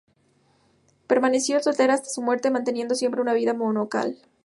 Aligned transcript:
Permaneció 1.05 1.59
soltera 1.61 1.93
hasta 1.93 2.09
su 2.09 2.23
muerte, 2.23 2.49
manteniendo 2.49 2.95
siempre 2.95 3.21
una 3.21 3.33
vida 3.35 3.53
monacal. 3.53 4.17